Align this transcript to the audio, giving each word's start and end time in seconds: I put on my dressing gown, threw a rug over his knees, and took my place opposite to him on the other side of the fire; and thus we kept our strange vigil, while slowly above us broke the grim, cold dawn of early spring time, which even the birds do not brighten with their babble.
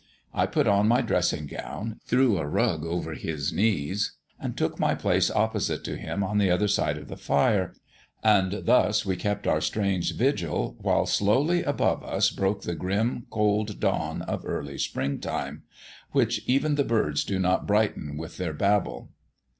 I 0.33 0.47
put 0.47 0.65
on 0.65 0.87
my 0.87 1.01
dressing 1.01 1.45
gown, 1.45 1.99
threw 2.07 2.39
a 2.39 2.47
rug 2.47 2.83
over 2.83 3.13
his 3.13 3.53
knees, 3.53 4.13
and 4.39 4.57
took 4.57 4.79
my 4.79 4.95
place 4.95 5.29
opposite 5.29 5.83
to 5.83 5.95
him 5.95 6.23
on 6.23 6.39
the 6.39 6.49
other 6.49 6.67
side 6.67 6.97
of 6.97 7.07
the 7.07 7.15
fire; 7.15 7.75
and 8.23 8.65
thus 8.65 9.05
we 9.05 9.15
kept 9.15 9.45
our 9.45 9.61
strange 9.61 10.15
vigil, 10.15 10.75
while 10.79 11.05
slowly 11.05 11.61
above 11.61 12.01
us 12.03 12.31
broke 12.31 12.63
the 12.63 12.73
grim, 12.73 13.27
cold 13.29 13.79
dawn 13.79 14.23
of 14.23 14.43
early 14.43 14.79
spring 14.79 15.19
time, 15.19 15.65
which 16.13 16.41
even 16.47 16.73
the 16.73 16.83
birds 16.83 17.23
do 17.23 17.37
not 17.37 17.67
brighten 17.67 18.17
with 18.17 18.37
their 18.37 18.53
babble. 18.53 19.11